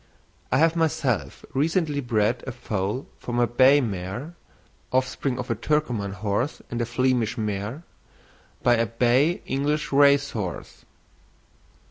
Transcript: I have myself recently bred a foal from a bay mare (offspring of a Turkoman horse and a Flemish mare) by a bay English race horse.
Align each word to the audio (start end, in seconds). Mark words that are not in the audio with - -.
I 0.51 0.57
have 0.57 0.75
myself 0.75 1.45
recently 1.53 1.99
bred 2.01 2.43
a 2.47 2.51
foal 2.51 3.05
from 3.19 3.37
a 3.37 3.45
bay 3.45 3.81
mare 3.81 4.33
(offspring 4.91 5.37
of 5.37 5.51
a 5.51 5.55
Turkoman 5.55 6.13
horse 6.13 6.59
and 6.71 6.81
a 6.81 6.87
Flemish 6.87 7.37
mare) 7.37 7.83
by 8.63 8.77
a 8.77 8.87
bay 8.87 9.43
English 9.45 9.91
race 9.91 10.31
horse. 10.31 10.85